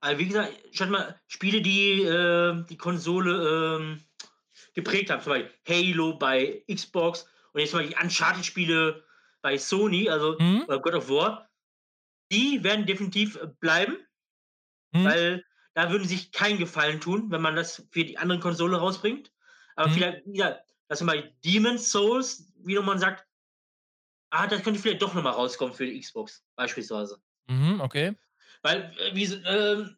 [0.00, 4.04] Also, wie gesagt, schon mal Spiele, die, äh, die Konsole, ähm,
[4.74, 9.04] geprägt haben, zum Beispiel Halo bei Xbox und jetzt mal die Uncharted-Spiele
[9.42, 10.64] bei Sony, also Mhm.
[10.68, 11.50] God of War,
[12.32, 13.98] die werden definitiv, äh, bleiben,
[14.92, 15.04] Mhm.
[15.04, 19.32] weil da würden sich keinen Gefallen tun, wenn man das für die andere Konsole rausbringt.
[19.76, 19.94] Aber Mhm.
[19.94, 20.58] vielleicht, ja,
[20.88, 23.26] dass man bei Demon's Souls wieder man sagt
[24.32, 27.20] ah, das könnte vielleicht doch noch mal rauskommen für die Xbox beispielsweise.
[27.48, 28.14] Mhm, okay.
[28.62, 29.96] Weil, äh, wie s ähm,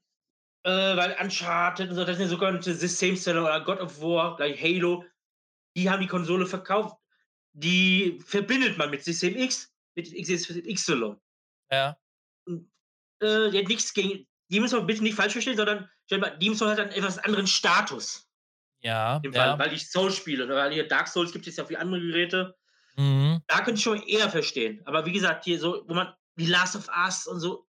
[0.63, 4.61] äh, weil Uncharted und so, das sind ja sogenannte Systemseller oder God of War, gleich
[4.61, 5.05] Halo,
[5.77, 6.97] die haben die Konsole verkauft.
[7.53, 11.17] Die verbindet man mit System X, mit XY.
[11.71, 11.97] Ja.
[12.47, 12.71] Hm,
[13.23, 16.59] äh, ja, nichts gegen die müssen wir bitte nicht falsch verstehen, sondern stell mal, Demon's
[16.59, 18.29] Souls hat einen etwas anderen Status.
[18.83, 19.59] Ja, Fall, ja.
[19.59, 22.57] weil ich Souls spiele, ne, weil hier Dark Souls gibt es ja für andere Geräte.
[22.97, 23.41] Mhm.
[23.47, 24.81] Da könnte ich schon eher verstehen.
[24.87, 27.67] Aber wie gesagt, hier so, wo man wie Last of Us und so,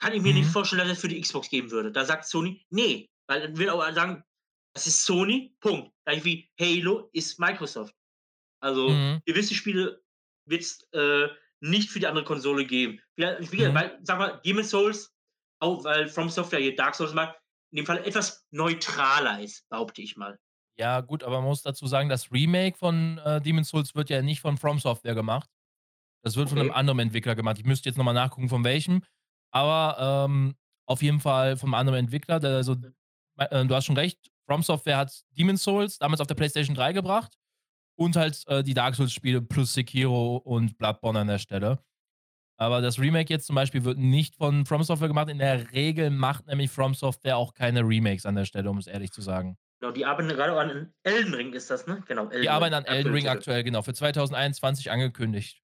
[0.00, 0.52] kann ich mir nicht Mhm.
[0.52, 1.92] vorstellen, dass es für die Xbox geben würde.
[1.92, 4.24] Da sagt Sony: „Ne“, weil dann will auch sagen:
[4.74, 7.94] „Das ist Sony, Punkt.“ Gleich wie Halo ist Microsoft.
[8.60, 9.20] Also, Mhm.
[9.26, 10.02] gewisse Spiele
[10.46, 11.28] wird's, äh,
[11.60, 13.00] nicht für die andere Konsole geben.
[13.16, 13.74] Gesagt, Mhm.
[13.74, 15.12] weil, sage mal, Demon's Souls,
[15.60, 17.38] auch weil From Software hier Dark Souls macht,
[17.72, 20.38] in dem Fall etwas neutraler ist, behaupte ich mal.
[20.78, 24.22] Ja, gut, aber man muss dazu sagen, das Remake von, äh, Demon's Souls wird ja
[24.22, 25.50] nicht von From Software gemacht.
[26.24, 26.72] Das wird von 'nem Okay.
[26.72, 27.58] anderen Entwickler gemacht.
[27.58, 29.04] Ich müsste jetzt noch mal nachgucken, von welchem,
[29.50, 30.54] aber, ähm,
[30.86, 32.94] auf jeden Fall vom anderen Entwickler, der so Hm.
[33.36, 36.92] äh, du hast schon recht, From Software hat Demon's Souls damals auf der PlayStation 3
[36.92, 37.34] gebracht
[37.98, 41.78] und halt, äh, die Dark Souls-Spiele plus Sekiro und Bloodborne an der Stelle.
[42.60, 45.28] Aber das Remake jetzt zum Beispiel wird nicht von From Software gemacht.
[45.28, 48.88] In der Regel macht nämlich From Software auch keine Remakes an der Stelle, um es
[48.88, 49.56] ehrlich zu sagen.
[49.80, 52.02] Genau, die arbeiten gerade an Elden Ring ist das, ne?
[52.08, 55.62] Genau, Die Elden arbeiten Ring, an Elden Ring aktuell, genau, für 2021 angekündigt.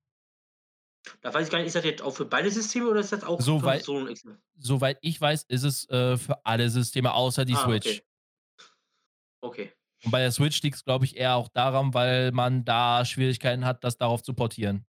[1.21, 3.25] Da weiß ich gar nicht, ist das jetzt auch für beide Systeme oder ist das
[3.25, 4.41] auch Soweit Konsolen exklusiv?
[4.59, 7.87] soweit ich weiß, ist es, äh, für alle Systeme außer die Ah, Switch.
[7.87, 8.03] okay.
[9.43, 9.73] Okay.
[10.05, 13.85] Und bei der Switch liegt's, glaube ich, eher auch daran, weil man da Schwierigkeiten hat,
[13.85, 14.87] das darauf zu portieren.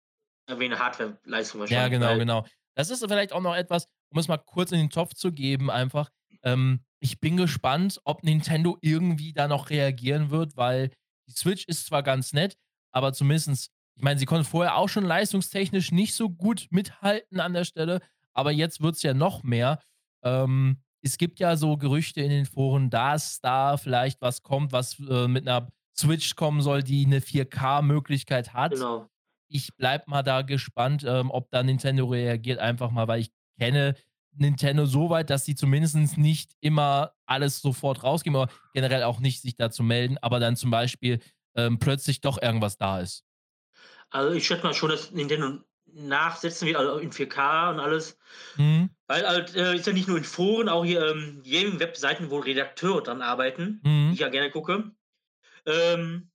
[0.50, 2.45] Ja, wegen Hardwareleistung Ja, wahrscheinlich, genau, weil genau.
[2.75, 5.72] Das ist vielleicht auch noch etwas, um es mal kurz in den Topf zu geben
[5.72, 6.09] einfach.
[6.44, 10.91] Ähm, ich bin gespannt, ob Nintendo irgendwie da noch reagieren wird, weil
[11.28, 12.57] die Switch ist zwar ganz nett,
[12.91, 17.53] aber zumindestens ich meine, sie konnten vorher auch schon leistungstechnisch nicht so gut mithalten an
[17.53, 18.01] der Stelle,
[18.33, 19.79] aber jetzt wird's ja noch mehr.
[20.23, 25.00] Ähm, es gibt ja so Gerüchte in den Foren, dass da vielleicht was kommt, was,
[25.00, 28.72] äh, mit 'ner Switch kommen soll, die 'ne 4K-Möglichkeit hat.
[28.72, 29.09] Genau.
[29.50, 33.95] Ich bleibe mal da gespannt, ähm, ob da Nintendo reagiert, einfach mal, weil ich kenne
[34.35, 39.41] Nintendo so weit, dass sie zumindest nicht immer alles sofort rausgeben, aber generell auch nicht
[39.41, 41.19] sich dazu melden, aber dann zum Beispiel,
[41.55, 43.22] ähm, plötzlich doch irgendwas da ist.
[44.16, 45.59] Also, ich schätze mal schon, dass Nintendo
[45.94, 48.18] nachsetzen wird, also in 4K und alles.
[48.58, 48.96] Mhm.
[49.08, 53.03] Weil halt, äh, ist ja nicht nur in Foren, auch hier, ähm, Gaming-Webseiten, wo Redakteure
[53.03, 54.16] dran arbeiten, die Mhm.
[54.16, 54.92] ich ja gerne gucke.
[55.68, 56.31] Ähm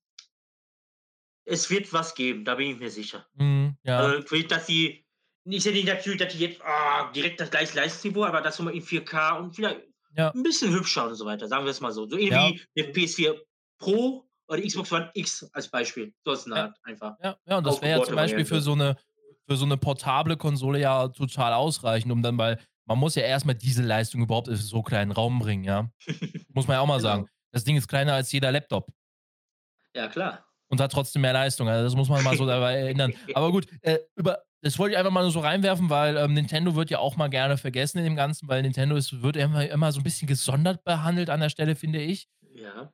[1.47, 3.27] es wird was geben, da bin ich mir sicher.
[3.35, 4.15] Mhm, ja.
[4.31, 5.07] Äh, dass die
[5.45, 8.77] nicht ja nicht natürlich, dass die jetzt, ah, direkt das gleiche Leistungsniveau, aber das nochmal
[8.77, 9.83] in 4K und vielleicht
[10.17, 10.35] Ja.
[10.35, 12.09] 'n bisschen hübscher und so weiter, sagen wir es mal so.
[12.09, 12.55] So Ja.
[12.57, 13.43] ähnlich wie 'ne PS4
[13.79, 16.15] Pro oder Xbox One X als Beispiel.
[16.25, 16.65] So der Ja.
[16.65, 17.19] Art einfach.
[17.23, 18.97] Ja, ja, und das wäre ja zum Beispiel für so 'ne
[19.49, 23.47] für so 'ne portable Konsole ja total ausreichend, um dann weil man muss ja erst
[23.47, 25.91] mal diese Leistung überhaupt in so kleinen Raum bringen, ja?
[26.55, 27.25] Muss man ja auch mal sagen.
[27.25, 27.31] Genau.
[27.53, 28.93] Das Ding ist kleiner als jeder Laptop.
[29.95, 30.45] Ja, klar.
[30.71, 31.69] Und hat trotzdem mehr Leistung.
[31.69, 33.13] Also, das muss man mal so dabei erinnern.
[33.33, 36.75] Aber gut, äh, über das wollte ich einfach mal nur so reinwerfen, weil, ähm, Nintendo
[36.77, 39.91] wird ja auch mal gerne vergessen in dem Ganzen, weil Nintendo ist wird immer immer
[39.91, 42.27] so 'n bisschen gesondert behandelt an der Stelle, finde ich.
[42.55, 42.93] Ja.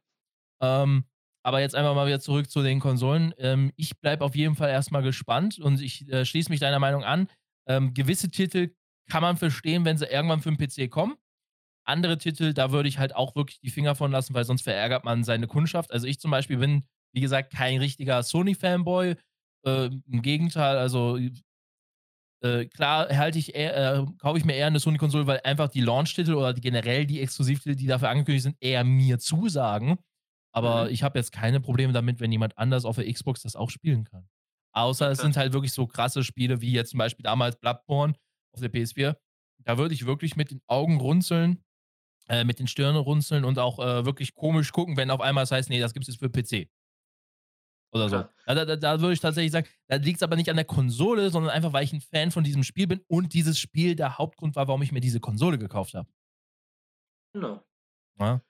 [0.60, 1.04] Ähm,
[1.46, 3.34] aber jetzt einfach mal wieder zurück zu den Konsolen.
[3.38, 6.80] Ähm, ich bleibe auf jeden Fall erst mal gespannt und ich, äh, schließe mich deiner
[6.80, 7.28] Meinung an.
[7.68, 8.70] Ähm, gewisse Titel
[9.10, 11.14] kann man verstehen, wenn sie irgendwann für 'n PC kommen.
[11.86, 15.04] Andere Titel, da würde ich halt auch wirklich die Finger von lassen, weil sonst verärgert
[15.04, 15.92] man seine Kundschaft.
[15.92, 19.16] Also, ich zum Beispiel bin, wie gesagt, kein richtiger Sony-Fanboy.
[19.66, 21.18] Ähm, im Gegenteil, also,
[22.42, 25.80] äh, klar halte ich eher äh, kaufe ich mir eher 'ne Sony-Konsole, weil einfach die
[25.80, 29.98] Launchtitel oder die generell die Exklusivtitel, die dafür angekündigt sind, eher mir zusagen.
[30.56, 30.90] Aber Mhm.
[30.90, 34.04] ich habe jetzt keine Probleme damit, wenn jemand anders auf der Xbox das auch spielen
[34.04, 34.28] kann.
[34.72, 38.14] Außer Ja, es sind halt wirklich so krasse Spiele wie jetzt zum Beispiel damals Bloodborne
[38.54, 39.18] auf der PS4.
[39.64, 41.64] Da würde ich wirklich mit den Augen runzeln
[42.28, 45.52] äh, mit den Stirn runzeln und auch, äh, wirklich komisch gucken, wenn auf einmal es
[45.52, 46.68] heißt: „Ne, das gibt's jetzt für PC.“
[47.92, 48.24] Oder so.
[48.24, 48.34] Klar.
[48.46, 51.50] Da da da würde ich tatsächlich sagen, da liegt's aber nicht an der Konsole, sondern
[51.50, 54.68] einfach, weil ich 'n Fan von diesem Spiel bin und dieses Spiel der Hauptgrund war,
[54.68, 56.08] warum ich mir diese Konsole gekauft habe.
[57.34, 57.64] Genau.
[58.18, 58.40] Ja.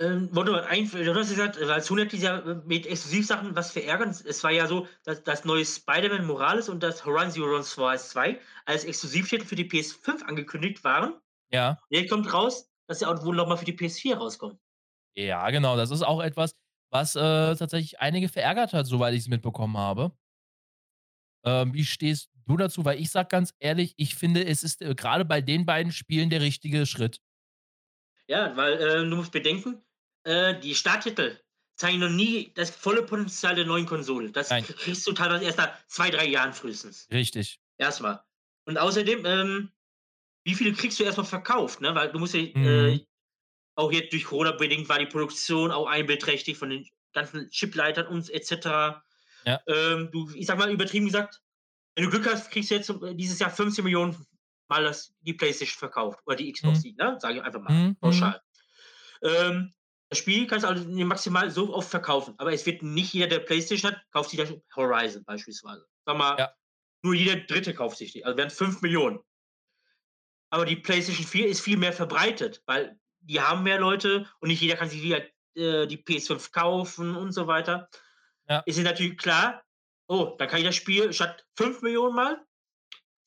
[0.00, 4.24] Ähm, du hast gesagt, weil Sony hat Jahr, äh, mit Exklusivsachen was verärgert.
[4.24, 8.40] Es war ja so, dass das neue Spider-Man Morales und das Horizon Zero Dawn 2
[8.64, 11.14] als Exklusivtitel für die PS5 angekündigt waren.
[11.50, 11.78] Ja.
[11.90, 14.60] Jetzt kommt raus, dass er auch wohl noch mal für die PS4 rauskommt.
[15.16, 15.76] Ja, genau.
[15.76, 16.52] Das ist auch etwas,
[16.90, 20.12] was, äh, tatsächlich einige verärgert hat, soweit ich's mitbekommen habe.
[21.44, 22.84] Ähm, wie stehst du dazu?
[22.84, 26.30] Weil ich sage ganz ehrlich, ich finde, es ist, äh, grade bei den beiden Spielen
[26.30, 27.20] der richtige Schritt.
[28.28, 29.82] Ja, weil, äh, du musst bedenken,
[30.28, 31.38] äh, die Starttitel
[31.76, 34.30] zeigen noch nie das volle Potenzial der neuen Konsole.
[34.32, 34.64] Das Nein.
[34.64, 37.06] kriegst du teilweise erst nach 2, 3 Jahren frühestens.
[37.12, 37.60] Richtig.
[37.78, 38.24] Erst mal.
[38.66, 39.70] Und außerdem, ähm,
[40.44, 41.94] wie viele kriegst du erst mal verkauft, ne?
[41.94, 42.66] Weil du musst ja, Mhm.
[42.66, 43.00] äh
[43.76, 46.84] auch jetzt durch Corona bedingt war die Produktion auch einbeträchtigt von den
[47.14, 49.04] ganzen Chipleitern und et cetera.
[49.46, 49.60] Ja.
[49.68, 51.40] Ähm, du ich sage mal übertrieben gesagt,
[51.94, 54.16] wenn du Glück hast, kriegst du jetzt äh, dieses Jahr 15.000.000
[54.68, 56.94] Mal das die PlayStation verkauft oder die Xbox, Mhm.
[56.98, 57.16] ne?
[57.20, 57.96] Sage ich einfach mal Mhm, mhm.
[58.00, 58.40] pauschal.
[59.22, 59.72] Ähm,
[60.10, 63.40] das Spiel kannst du also maximal so oft verkaufen, aber es wird nicht jeder, der
[63.40, 65.86] PlayStation hat, kauft sich das Horizon beispielsweise.
[66.06, 66.52] Sage mal, Ja.
[67.02, 69.22] nur jeder Dritte kauft sich die, also wären's 5.000.000.
[70.50, 74.62] Aber die PlayStation 4 ist viel mehr verbreitet, weil die haben mehr Leute und nicht
[74.62, 75.22] jeder kann sich wieder,
[75.54, 77.88] äh, die PS5 kaufen und so weiter.
[78.48, 78.60] Ja.
[78.60, 79.62] Ist natürlich klar:
[80.08, 82.46] „Oh, dann kann ich das Spiel statt 5.000.000 Mal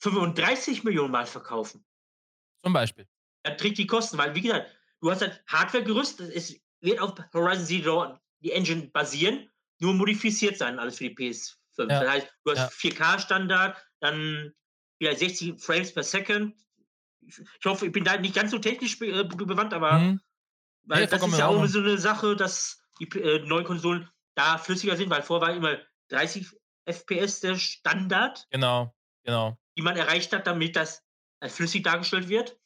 [0.02, 1.86] 35.000.000 Mal verkaufen.“
[2.64, 3.08] Zum Beispiel.
[3.44, 7.66] Das trägt die Kosten, weil wie gesagt, du hast halt Hardwaregerüst, es wird auf Horizon
[7.66, 9.50] Zero die Engine basieren,
[9.80, 11.58] nur modifiziert sein, alles für die PS5.
[11.78, 12.90] Ja, Das heißt, du hast ja.
[12.92, 14.54] 4K-Standard, dann
[14.98, 16.56] vielleicht 60 Frames per Second.
[17.22, 20.22] Ich ich hoffe, ich bin da nicht ganz so technisch be äh, bewandt, aber Mhm.
[20.84, 24.58] weil Ne, das ist ja auch so 'ne Sache, dass die äh, neuen Konsolen da
[24.58, 25.78] flüssiger sind, weil vorher war immer
[26.10, 26.48] 30
[26.86, 28.94] FPS der Standard, Genau,
[29.24, 29.58] genau.
[29.78, 31.04] die man erreicht hat, damit das
[31.40, 32.58] als flüssig dargestellt wird.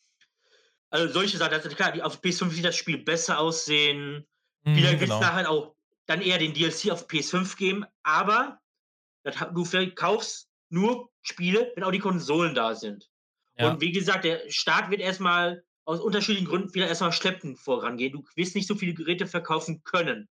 [0.90, 4.26] Also, solche Sachen, also klar, die auf PS5 wird das Spiel besser aussehen.
[4.64, 5.20] Mhm, wird's genau.
[5.20, 8.60] nachher auch dann eher den DLC auf PS5 geben, aber
[9.24, 13.10] das du verkaufst nur Spiele, wenn auch die Konsolen da sind.
[13.58, 13.70] Ja.
[13.70, 17.60] Und wie gesagt, der Start wird erst mal aus unterschiedlichen Gründen wieder erst mal schleppend
[17.60, 18.14] vorangehen.
[18.14, 20.28] Du wirst nicht so viele Geräte verkaufen können.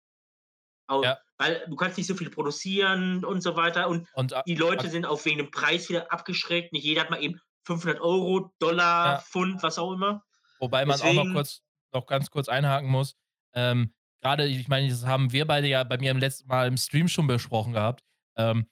[0.88, 1.18] Au Ja.
[1.38, 4.88] weil du kannst nicht so viel produzieren und so weiter und Und a die Leute
[4.88, 6.72] sind auch wegen dem Preis wieder abgeschreckt.
[6.72, 9.18] Nicht jeder hat mal eben 500 €, Dollar, Ja.
[9.20, 10.24] Pfund, was auch immer.
[10.62, 11.62] Wobei man auch noch Deswegen kurz
[11.92, 13.16] noch ganz kurz einhaken muss.
[13.52, 13.92] Ähm,
[14.22, 17.08] grade ich meine, das haben wir beide ja bei mir im letzten Mal im Stream
[17.08, 18.04] schon besprochen gehabt.
[18.36, 18.68] Ähm,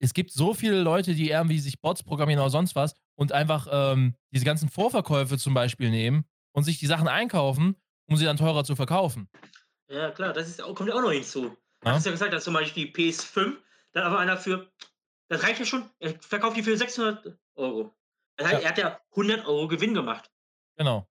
[0.00, 3.68] es gibt so viele Leute, die irgendwie sich Bots programmieren oder sonst was und einfach,
[3.70, 7.76] ähm, diese ganzen Vorverkäufe zum Beispiel nehmen und sich die Sachen einkaufen,
[8.08, 9.28] um sie dann teurer zu verkaufen.
[9.88, 11.56] Ja klar, das ist kommt ja auch noch hinzu.
[11.80, 13.56] Du hast ja gesagt, dass zum Beispiel die PS5,
[13.92, 14.70] da aber einer für
[15.28, 17.90] das reicht ja schon, er verkauft die für 600 €.
[18.36, 18.64] Das heißt, Ja.
[18.64, 20.30] er hat ja 100 € Gewinn gemacht.
[20.76, 21.06] Genau.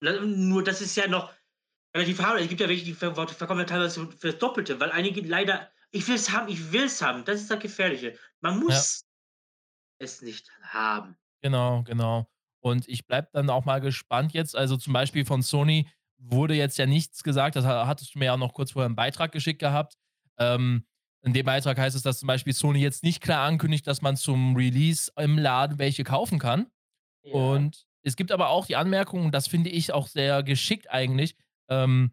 [0.00, 1.32] Nur das ist ja noch
[1.96, 2.42] relativ harmlos.
[2.42, 5.70] Es gibt ja welche, die ver verkaufen ja teilweise für das Doppelte, weil einige leider
[5.90, 7.24] ich will's haben, ich will's haben.
[7.24, 8.18] Das ist das Gefährliche.
[8.40, 8.64] Man Ja.
[8.64, 9.04] muss
[9.98, 11.16] es nicht haben.
[11.42, 12.28] Genau, genau.
[12.60, 14.56] Und ich bleibe dann auch mal gespannt jetzt.
[14.56, 15.88] Also, zum Beispiel von Sony
[16.18, 17.56] wurde jetzt ja nichts gesagt.
[17.56, 19.94] Das ha hattest du mir ja noch kurz vorher im Beitrag geschickt gehabt.
[20.38, 20.86] Ähm,
[21.22, 24.16] in dem Beitrag heißt es, dass zum Beispiel Sony jetzt nicht klar ankündigt, dass man
[24.16, 26.66] zum Release im Laden welche kaufen kann.
[27.22, 27.32] Ja.
[27.34, 31.34] Und es gibt aber auch die Anmerkung, und das finde ich auch sehr geschickt eigentlich,
[31.68, 32.12] ähm,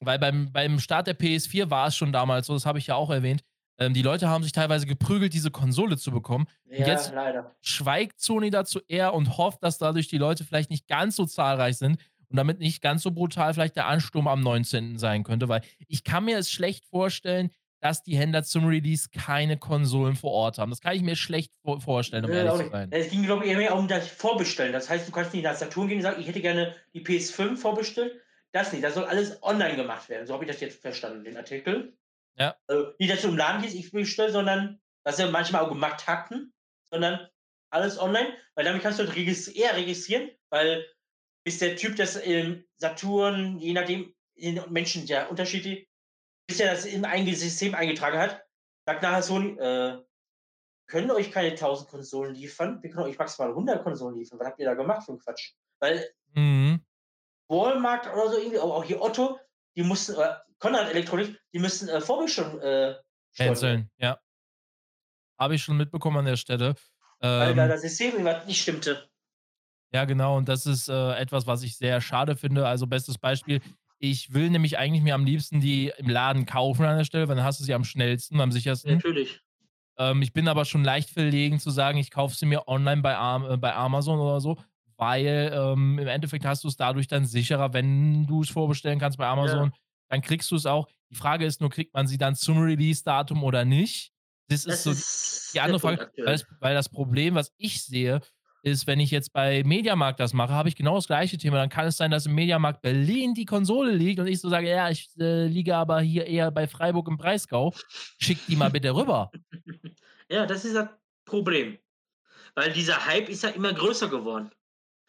[0.00, 2.94] weil beim beim Start der PS4 war es schon damals so, das habe ich ja
[2.94, 3.42] auch erwähnt,
[3.78, 6.46] ähm, die Leute haben sich teilweise geprügelt, diese Konsole zu bekommen.
[6.68, 7.54] Und Ja, jetzt leider.
[7.60, 11.76] schweigt Sony dazu eher und hofft, dass dadurch die Leute vielleicht nicht ganz so zahlreich
[11.78, 14.98] sind und damit nicht ganz so brutal vielleicht der Ansturm am 19.
[14.98, 17.50] sein könnte, weil ich kann mir es schlecht vorstellen,
[17.82, 20.70] dass die Händler zum Release keine Konsolen vor Ort haben.
[20.70, 22.88] Das kann ich mir schlecht vor vorstellen, um Nö, ehrlich zu sein.
[22.92, 24.72] Es ging, glaube ich, eher mehr um das Vorbestellen.
[24.72, 27.56] Das heißt, du kannst nicht nach Saturn gehen und sagen: „Ich hätte gerne die PS5
[27.56, 28.20] vorbestellt.“
[28.52, 28.84] Das nicht.
[28.84, 30.28] Das soll alles online gemacht werden.
[30.28, 31.98] So habe ich das jetzt verstanden, den Artikel.
[32.38, 32.56] Ja.
[32.68, 36.06] Also, nicht, dass du im Laden gehst, ich bestelle, sondern was sie manchmal auch gemacht
[36.06, 36.52] hatten,
[36.88, 37.28] sondern
[37.70, 40.86] alles online, weil damit kannst du regis eher registrieren, weil
[41.44, 45.88] bis der Typ das im Saturn, je nachdem, sind Menschen ja unterschiedlich,
[46.48, 48.44] bis er das in ein System eingetragen hat,
[48.86, 50.02] sagt nachher Sony: „Äh,
[50.88, 52.82] können euch keine 1.000 Konsolen liefern.
[52.82, 54.38] Wir können euch maximal 100 Konsolen liefern.
[54.40, 56.82] Was habt ihr da gemacht für 'n Quatsch?“ Weil Mhm.
[57.50, 59.38] Walmart oder so irgendwie, aber auch hier Otto,
[59.76, 62.94] die mussten oder Konrad Elektronik, die müssen, äh, Vorbestellungen, äh.
[63.36, 64.18] Canceln, ja.
[65.38, 66.74] Habe ich schon mitbekommen an der Stelle.
[67.38, 69.08] Weil da Ähm das System irgendwas nicht stimmte.
[69.94, 70.38] Ja, genau.
[70.38, 72.66] Und das ist, äh, etwas, was ich sehr schade finde.
[72.66, 73.60] Also, bestes Beispiel,
[74.04, 77.36] ich will nämlich eigentlich mir am liebsten die im Laden kaufen an der Stelle, weil
[77.36, 78.94] dann hast du sie am schnellsten, am sichersten.
[78.94, 79.40] Natürlich.
[79.96, 83.16] Ähm, ich bin aber schon leicht verlegen zu sagen, ich kaufe sie mir online bei
[83.16, 84.58] Am äh, bei Amazon oder so,
[84.96, 89.68] weil, ähm, im Endeffekt hast du's dadurch dann sicherer, wenn du's vorbestellen kannst bei Amazon,
[89.70, 89.76] Ja.
[90.08, 90.88] dann kriegst du's auch.
[91.10, 94.10] Die Frage ist nur, kriegt man sie dann zum Release-Datum oder nicht?
[94.48, 97.52] Das ist Das so ist die der andere Frage, weil das weil das Problem, was
[97.56, 98.20] ich sehe,
[98.62, 101.56] ist, wenn ich jetzt bei Mediamarkt das mache, habe ich genau das gleiche Thema.
[101.56, 104.68] Dann kann es sein, dass im Mediamarkt Berlin die Konsole liegt und ich so sage,
[104.68, 107.74] ja, ich äh, liege aber hier eher bei Freiburg im Breisgau.
[108.18, 109.30] Schickt die mal bitte rüber.
[110.30, 110.88] Ja, das ist das
[111.26, 111.78] Problem.
[112.54, 114.50] Weil dieser Hype ist ja immer größer geworden.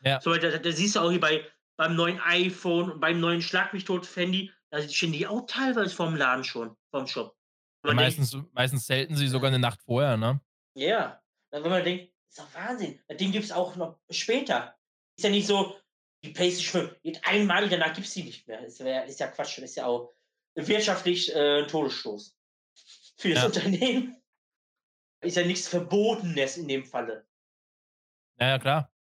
[0.01, 0.19] Ja.
[0.19, 1.45] So, da, da siehst du auch hier bei,
[1.77, 6.15] beim neuen iPhone, beim neuen Schlag mich tot Handy, da stehen die auch teilweise vom
[6.15, 7.37] Laden schon, vom Shop.
[7.85, 10.41] Ja, meistens, denkt, meistens selten sie sogar eine Nacht vorher, ne?
[10.75, 11.21] Ja.
[11.51, 12.99] Wenn man denkt, ist doch Wahnsinn.
[13.07, 14.75] Das Ding gibt es auch noch später.
[15.15, 15.75] Ist ja nicht so,
[16.23, 18.61] die PlayStation 5 geht einmal, danach gibt es die nicht mehr.
[18.61, 19.57] Das wär, ist ja Quatsch.
[19.57, 20.11] Das ist ja auch
[20.55, 22.35] wirtschaftlich äh, ein Todesstoß.
[23.17, 23.45] Für das ja.
[23.45, 24.21] Unternehmen
[25.21, 27.27] ist ja nichts Verbotenes in dem Falle.
[28.39, 28.91] Ja, ja klar.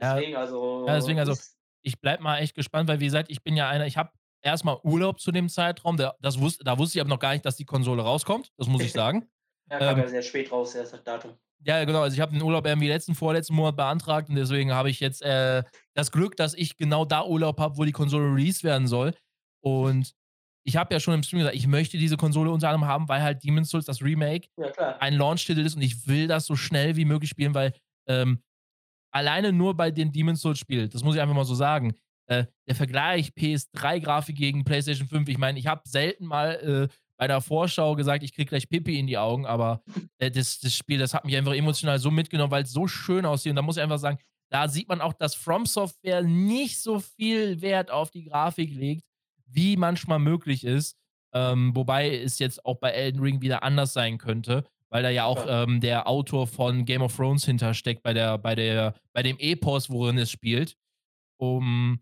[0.00, 0.86] Deswegen, ja, also.
[0.86, 1.34] Ja, deswegen, also,
[1.82, 4.78] ich bleib mal echt gespannt, weil, wie gesagt, ich bin ja einer, ich habe erstmal
[4.84, 5.96] Urlaub zu dem Zeitraum.
[5.96, 8.52] Der, das wusste, da wusste ich aber noch gar nicht, dass die Konsole rauskommt.
[8.56, 9.28] Das muss ich sagen.
[9.68, 11.36] ja, kam ähm, ja sehr spät raus, erst das Datum.
[11.64, 12.02] Ja, genau.
[12.02, 15.22] Also ich habe den Urlaub irgendwie letzten, vorletzten Monat beantragt und deswegen habe ich jetzt
[15.22, 15.62] äh,
[15.94, 19.12] das Glück, dass ich genau da Urlaub habe, wo die Konsole released werden soll.
[19.60, 20.14] Und
[20.64, 23.22] ich habe ja schon im Stream gesagt, ich möchte diese Konsole unter anderem haben, weil
[23.22, 26.96] halt Demon's Souls, das Remake, ja, ein Launch-Titel ist und ich will das so schnell
[26.96, 27.72] wie möglich spielen, weil
[28.06, 28.42] ähm,
[29.10, 31.94] alleine nur bei den Demon's Souls-Spielen, das muss ich einfach mal so sagen,
[32.26, 37.26] äh, der Vergleich PS3-Grafik gegen PlayStation 5, ich meine, ich habe selten mal äh, bei
[37.26, 39.82] der Vorschau gesagt, ich kriege gleich Pipi in die Augen, aber
[40.18, 43.26] äh, das, das Spiel, das hat mich einfach emotional so mitgenommen, weil es so schön
[43.26, 43.50] aussieht.
[43.50, 44.18] Und da muss ich einfach sagen,
[44.50, 49.04] da sieht man auch, dass From Software nicht so viel Wert auf die Grafik legt,
[49.46, 50.96] wie manchmal möglich ist.
[51.34, 55.24] Ähm, wobei es jetzt auch bei Elden Ring wieder anders sein könnte, weil da ja
[55.24, 59.38] auch ähm, der Autor von Game of Thrones hintersteckt bei der, bei der, bei dem
[59.38, 60.76] Epos, worin es spielt.
[61.36, 62.00] Um,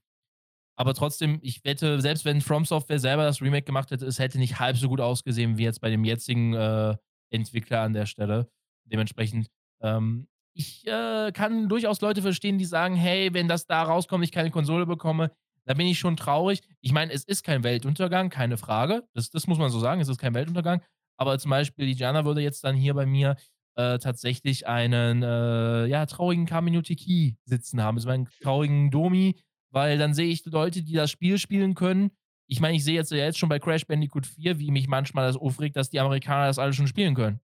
[0.77, 4.39] aber trotzdem, ich wette, selbst wenn From Software selber das Remake gemacht hätte, es hätte
[4.39, 6.97] nicht halb so gut ausgesehen wie jetzt bei dem jetzigen äh,
[7.31, 8.49] Entwickler an der Stelle.
[8.85, 9.49] Dementsprechend,
[9.81, 14.33] ähm, ich äh, kann durchaus Leute verstehen, die sagen, hey, wenn das da rauskommt, ich
[14.33, 15.31] keine Konsole bekomme,
[15.65, 16.61] da bin ich schon traurig.
[16.81, 19.03] Ich meine, es ist kein Weltuntergang, keine Frage.
[19.15, 20.81] Das, das muss man so sagen, es ist kein Weltuntergang.
[21.19, 23.37] Aber zum Beispiel, die Jana würde jetzt dann hier bei mir
[23.77, 27.97] äh, tatsächlich einen äh, ja, traurigen Community Key sitzen haben.
[27.97, 29.37] Also einen traurigen Domi,
[29.77, 32.11] weil dann sehe ich Leute, die das Spiel spielen können.
[32.49, 35.37] Ich meine, ich sehe jetzt, jetzt schon bei Crash Bandicoot 4, wie mich manchmal das
[35.37, 37.41] aufregt, dass die Amerikaner das alle schon spielen können.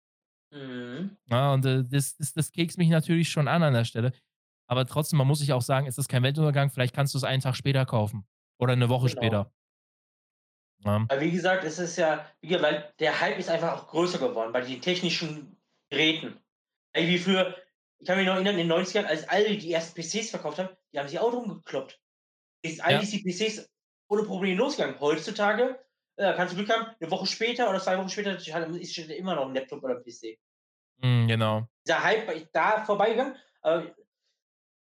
[0.51, 1.19] Mhm.
[1.29, 4.13] Ja, und äh, das, das, das kekst mich natürlich schon an an der Stelle.
[4.67, 7.43] Aber trotzdem, man muss sich auch sagen, ist kein Weltuntergang, vielleicht kannst du es einen
[7.43, 8.27] Tag später kaufen.
[8.59, 9.21] Oder eine Woche genau.
[9.21, 9.53] später.
[10.87, 11.05] Ja.
[11.11, 14.63] Aber wie gesagt, es ist ja, weil der Hype ist einfach auch größer geworden bei
[14.63, 15.61] den technischen
[15.91, 16.39] Geräten.
[16.95, 17.55] Wie früher,
[17.99, 20.71] ich kann mich noch erinnern, in den 90ern, als alle die ersten PCs verkauft haben,
[20.95, 22.02] die haben sich auch rumgekloppt.
[22.63, 23.01] Ist all ja.
[23.01, 23.69] die PCs
[24.09, 25.01] ohne Probleme losgegangen.
[25.01, 25.79] Heutzutage
[26.17, 29.47] äh, kannst du Glück haben, eine Woche später oder zwei Wochen später ist immer noch
[29.47, 30.39] ein Laptop oder ein PC.
[30.99, 31.67] Mm, genau.
[31.87, 33.95] Dieser Hype ist da vorbeigegangen, aber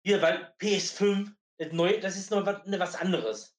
[0.05, 3.57] hier, weil PS5, das, neue, das ist noch was, ne, was anderes.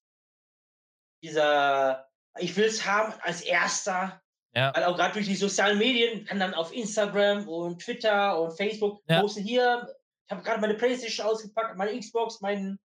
[1.24, 2.10] Dieser,
[2.40, 4.22] ich will es haben als erster.
[4.54, 4.76] Ja.
[4.76, 9.02] Weil auch gerade durch die sozialen Medien kann dann auf Instagram und Twitter und Facebook
[9.08, 9.22] ja.
[9.22, 9.96] posten hier,
[10.28, 12.78] ich habe gerade meine Playstation ausgepackt, meine Xbox, mein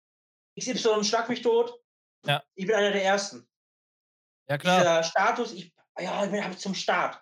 [0.58, 1.74] XY schlag mich tot.
[2.26, 2.42] Ja.
[2.54, 3.46] Ich bin einer der Ersten.
[4.48, 4.80] Ja, klar.
[4.80, 7.20] Dieser Status, ich, ja, ich bin zum Start.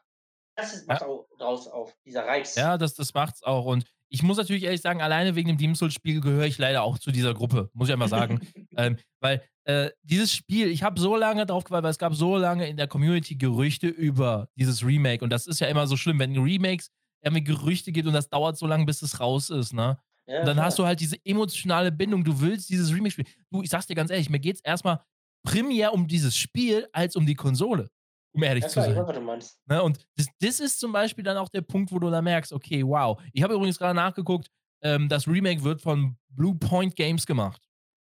[0.56, 1.08] Das ist, macht ja.
[1.08, 2.54] auch draus auf, dieser Reiz.
[2.54, 3.64] Ja, das, das macht's auch.
[3.64, 6.98] Und ich muss natürlich ehrlich sagen, alleine wegen dem Demon's Souls-Spiel gehöre ich leider auch
[6.98, 8.40] zu dieser Gruppe, muss ich einfach sagen.
[8.76, 12.36] ähm, weil äh, dieses Spiel, ich habe so lange drauf gewartet, weil es gab so
[12.36, 15.24] lange in der Community Gerüchte über dieses Remake.
[15.24, 16.90] Und das ist ja immer so schlimm, wenn Remakes
[17.22, 19.98] irgendwie Gerüchte gibt und das dauert so lange, bis es raus ist, ne?
[20.26, 20.66] Ja, und dann klar.
[20.66, 22.24] hast du halt diese emotionale Bindung.
[22.24, 23.28] Du willst dieses Remake spielen.
[23.50, 25.00] Du, ich sag's dir ganz ehrlich, mir geht's erstmal
[25.42, 27.88] primär um dieses Spiel als um die Konsole
[28.34, 28.96] um ehrlich ja, zu sein.
[28.96, 29.82] Weiß, was Ne?
[29.82, 32.84] Und das, das, ist zum Beispiel dann auch der Punkt, wo du da merkst, okay,
[32.84, 33.20] wow.
[33.32, 34.50] Ich habe übrigens gerade nachgeguckt,
[34.82, 37.62] ähm, das Remake wird von Blue Point Games gemacht.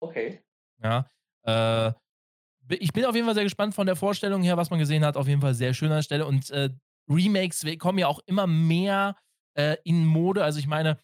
[0.00, 0.40] Okay.
[0.82, 1.06] Ja.
[1.44, 1.92] Äh,
[2.80, 5.16] ich bin auf jeden Fall sehr gespannt von der Vorstellung her, was man gesehen hat.
[5.16, 6.26] Auf jeden Fall sehr schön an der Stelle.
[6.26, 6.70] Und äh,
[7.08, 9.16] Remakes kommen ja auch immer mehr
[9.54, 10.42] äh, in Mode.
[10.42, 10.98] Also ich meine,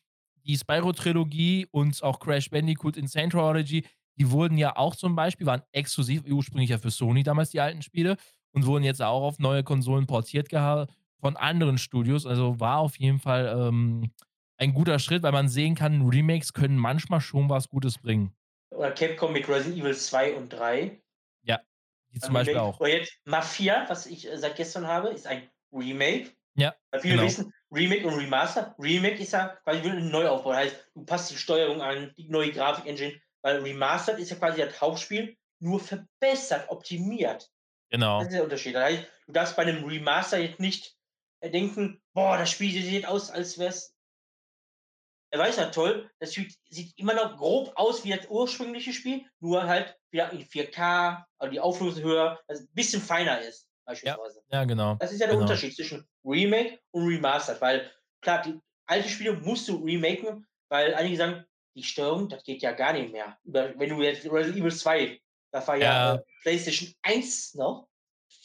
[0.44, 3.84] die Spyro-Trilogie und auch Crash Bandicoot Insane Trilogy,
[4.16, 7.82] die wurden ja auch zum Beispiel, waren exklusiv, ursprünglich ja für Sony damals die alten
[7.82, 8.16] Spiele
[8.52, 12.26] und wurden jetzt auch auf neue Konsolen portiert von anderen Studios.
[12.26, 14.10] Also war auf jeden Fall ähm,
[14.58, 18.32] ein guter Schritt, weil man sehen kann, Remakes können manchmal schon was Gutes bringen.
[18.70, 21.00] Oder Capcom mit Resident Evil 2 und 3.
[21.42, 21.60] Ja,
[22.12, 22.80] die zum Beispiel auch.
[22.80, 26.30] Oder jetzt Mafia, was ich äh, seit gestern habe, ist ein Remake.
[26.54, 26.74] Ja.
[26.90, 27.26] Weil viele genau.
[27.26, 28.74] wissen, Remake und Remaster.
[28.78, 30.50] Remake ist ja quasi ein Neuaufbau.
[30.50, 34.60] Das heißt, du passt die Steuerung an, die neue Grafik-Engine, weil Remastered ist ja quasi
[34.60, 37.50] das Hauptspiel, nur verbessert, optimiert.
[37.90, 38.18] Genau.
[38.18, 38.74] Das ist der Unterschied.
[39.26, 40.96] Du darfst bei einem Remaster jetzt nicht
[41.40, 43.94] äh, denken, boah, das Spiel sieht aus, als wäre es
[45.32, 49.24] er weiß ja toll, das sieht, sieht immer noch grob aus wie das ursprüngliche Spiel,
[49.40, 54.42] nur halt wieder in 4K, also die Auflösung höher, also ein bisschen feiner ist, beispielsweise.
[54.50, 54.96] Ja, ja genau.
[54.96, 55.46] Das ist ja der genau.
[55.46, 61.16] Unterschied zwischen Remake und Remastered, weil klar, die alte Spiele musst du remaken, weil einige
[61.16, 63.38] sagen, die Steuerung, das geht ja gar nicht mehr.
[63.44, 65.20] Wenn du jetzt Resident Evil 2,
[65.52, 66.14] das war ja, Ja.
[66.14, 67.88] Äh, PlayStation 1 noch,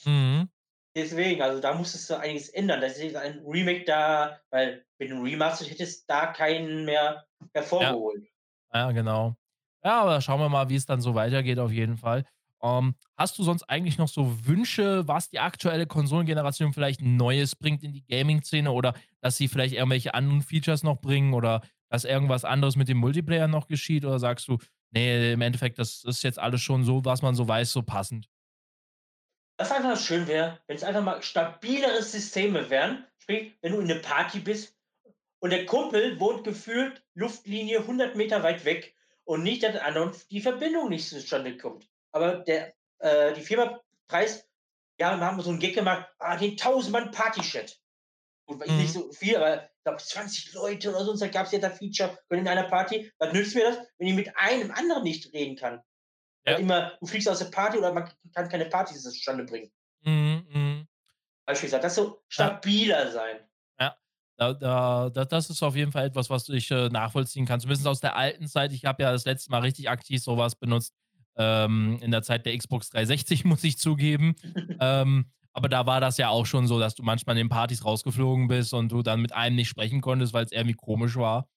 [0.06, 0.50] Mhm.
[0.96, 2.82] Deswegen, also da musstest du einiges ändern.
[2.82, 8.26] Deswegen ist ein Remake da, weil mit einem Remaster hättest da keinen mehr hervorgeholt.
[8.74, 9.36] Ja, genau.
[9.84, 12.26] Ja, aber schauen wir mal, wie es dann so weitergeht auf jeden Fall.
[12.64, 17.84] Ähm, hast du sonst eigentlich noch so Wünsche, was die aktuelle Konsolengeneration vielleicht Neues bringt
[17.84, 22.46] in die Gaming-Szene oder dass sie vielleicht irgendwelche anderen Features noch bringen oder dass irgendwas
[22.46, 24.58] anderes mit dem Multiplayer noch geschieht oder sagst du,
[24.92, 28.30] nee, im Endeffekt, das ist jetzt alles schon so, was man so weiß, so passend?
[29.58, 33.06] Was einfach schön wäre, wenn es einfach mal stabilere Systeme wären.
[33.18, 34.76] Sprich, wenn du in eine Party bist
[35.40, 40.90] und der Kumpel wohnt gefühlt Luftlinie 100 Meter weit weg und nicht, dass die Verbindung
[40.90, 41.88] nicht zustande kommt.
[42.18, 44.48] Aber der, äh, die Firma Preis,
[45.00, 47.80] ja, wir haben so einen Gag gemacht, ah, den 1000 Mann Party-Chat.
[48.48, 48.78] War Mhm.
[48.78, 51.78] nicht so viel, aber ich glaube 20 Leute oder sonst, da gab es ja das
[51.78, 53.12] Feature in einer Party.
[53.20, 55.82] Was nützt mir das, wenn ich mit einem anderen nicht reden kann?
[56.46, 56.54] Ja.
[56.54, 59.72] Weil immer, du fliegst aus der Party oder man kann keine Party zustande bringen.
[60.02, 60.88] Mhm, mhm.
[61.46, 63.48] Beispielsweise, das so stabiler sein.
[64.40, 67.60] Da, da, da, das ist auf jeden Fall etwas, was ich äh, nachvollziehen kann.
[67.60, 68.72] Zumindest aus der alten Zeit.
[68.72, 70.94] Ich habe ja das letzte Mal richtig aktiv sowas benutzt.
[71.38, 74.36] Ähm, in der Zeit der Xbox 360, muss ich zugeben.
[74.80, 77.84] ähm, aber da war das ja auch schon so, dass du manchmal in den Partys
[77.84, 81.48] rausgeflogen bist und du dann mit einem nicht sprechen konntest, weil es irgendwie komisch war.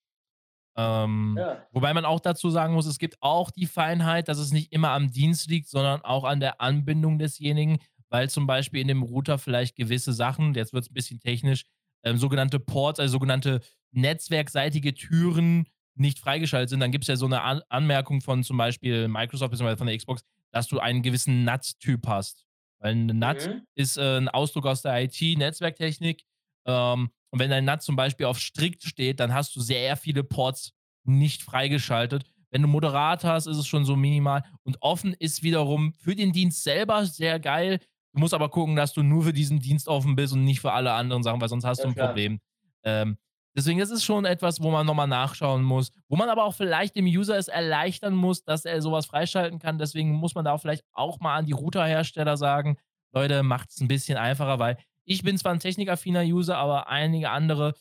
[0.77, 1.67] Ähm, Ja.
[1.73, 4.91] Wobei man auch dazu sagen muss, es gibt auch die Feinheit, dass es nicht immer
[4.91, 9.39] am Dienst liegt, sondern auch an der Anbindung desjenigen, weil zum Beispiel in dem Router
[9.39, 11.65] vielleicht gewisse Sachen, jetzt wird es ein bisschen technisch,
[12.03, 13.61] ähm, sogenannte Ports, also sogenannte
[13.93, 15.67] netzwerkseitige Türen
[16.00, 16.80] nicht freigeschaltet sind.
[16.80, 19.76] Dann gibt es ja so eine An Anmerkung von zum Beispiel Microsoft bzw.
[19.76, 22.46] von der Xbox, dass du einen gewissen NAT-Typ hast.
[22.79, 23.66] Weil ein NAT Mhm.
[23.75, 26.25] ist äh, ein Ausdruck aus der IT, Netzwerktechnik.
[26.66, 30.25] Ähm, und wenn dein NAT zum Beispiel auf strikt steht, dann hast du sehr viele
[30.25, 30.72] Ports
[31.05, 32.25] nicht freigeschaltet.
[32.51, 34.42] Wenn du moderat hast, ist es schon so minimal.
[34.64, 37.79] Und offen ist wiederum für den Dienst selber sehr geil.
[38.12, 40.72] Du musst aber gucken, dass du nur für diesen Dienst offen bist und nicht für
[40.72, 42.07] alle anderen Sachen, weil sonst hast Ja, du ein klar.
[42.07, 42.40] Problem.
[42.83, 43.18] Ähm,
[43.57, 46.97] deswegen, das ist schon etwas, wo man nochmal nachschauen muss, wo man aber auch vielleicht
[46.97, 49.79] dem User es erleichtern muss, dass er sowas freischalten kann.
[49.79, 52.79] Deswegen muss man da auch vielleicht auch mal an die Routerhersteller sagen,
[53.13, 57.31] Leute, macht es ein bisschen einfacher, weil ich bin zwar ein technikaffiner User, aber einige
[57.31, 57.75] andere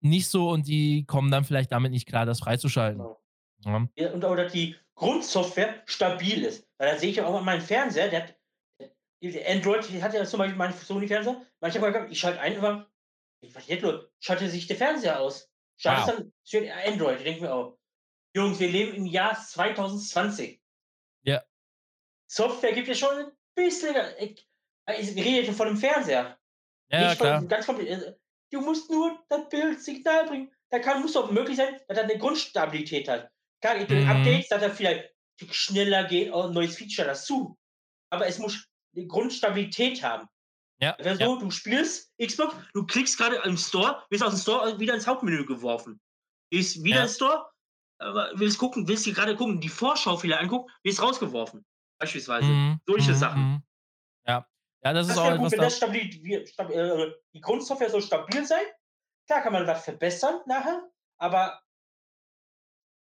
[0.00, 2.98] nicht so und die kommen dann vielleicht damit nicht klar, das freizuschalten.
[2.98, 3.18] Genau.
[3.64, 3.88] Ja.
[3.96, 6.68] Ja, und auch, dass die Grundsoftware stabil ist.
[6.78, 8.34] Weil da sehe ich ja auch meinen Fernseher, der hat
[9.22, 11.40] der Android, hat ja zum Beispiel meinen Sony-Fernseher.
[11.60, 12.84] Manchmal gehabt, ich schalte ein,
[13.66, 14.04] jetzt los?
[14.20, 15.50] Schaltet sich der Fernseher aus.
[15.76, 16.16] Schaltet Wow.
[16.16, 17.18] dann steht Android.
[17.18, 17.78] Ich denke mir auch,
[18.34, 20.60] Jungs, wir leben im Jahr 2020.
[21.22, 21.42] Ja.
[22.30, 23.94] Software gibt es schon ein bisschen.
[24.18, 24.46] Ich,
[24.98, 26.38] ich rede von dem Fernseher.
[26.90, 27.44] Ja, von klar.
[27.46, 28.18] ganz kompliziert.
[28.50, 30.52] Du musst nur das Bildsignal bringen.
[30.70, 33.30] Da kann, muss doch möglich sein, dass er eine Grundstabilität hat.
[33.60, 34.08] Klar, ich Mhm.
[34.08, 35.12] Updates, dass er vielleicht
[35.50, 37.56] schneller geht, auch ein neues Feature dazu.
[38.10, 40.28] Aber es muss eine Grundstabilität haben.
[40.80, 41.26] Ja, Wenn ja.
[41.26, 45.06] so, du spielst Xbox, du klickst gerade im Store, wirst aus dem Store wieder ins
[45.06, 46.00] Hauptmenü geworfen.
[46.50, 47.02] Gehst wieder Ja.
[47.04, 47.48] ins Store,
[48.34, 51.64] willst gucken, willst dir gerade gucken, die Vorschau vielleicht angucken, wirst rausgeworfen.
[51.98, 52.46] Beispielsweise.
[52.46, 53.42] Mhm, solche mhm, Sachen.
[53.42, 53.62] mhm.
[54.26, 54.46] Ja.
[54.82, 55.64] Ja, das ist Das auch wäre gut, etwas wenn da.
[55.64, 58.64] das stabil, wie- stab, äh, die Grundsoftware soll stabil sein.
[59.26, 60.82] Klar kann man was verbessern nachher,
[61.18, 61.62] aber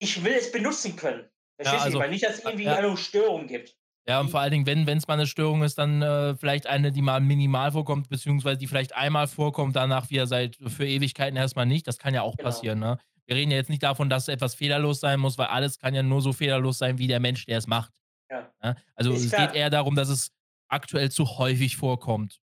[0.01, 1.29] ich will es benutzen können.
[1.55, 1.85] Verstehst du?
[1.85, 2.75] also, ich meine nicht, dass es irgendwie ja.
[2.75, 3.77] eine Störung gibt.
[4.09, 6.91] Ja, und vor allen Dingen, wenn es mal eine Störung ist, dann äh, vielleicht eine,
[6.91, 11.67] die mal minimal vorkommt, beziehungsweise die vielleicht einmal vorkommt, danach wieder seit für Ewigkeiten erstmal
[11.67, 11.85] nicht.
[11.87, 12.49] Das kann ja auch Genau.
[12.49, 12.97] passieren, ne?
[13.27, 16.01] Wir reden ja jetzt nicht davon, dass etwas fehlerlos sein muss, weil alles kann ja
[16.01, 17.93] nur so fehlerlos sein, wie der Mensch, der es macht.
[18.31, 18.51] Ja.
[18.63, 18.75] Ne?
[18.95, 19.45] Also Ist es klar.
[19.45, 20.31] geht eher darum, dass es
[20.69, 22.41] aktuell zu häufig vorkommt.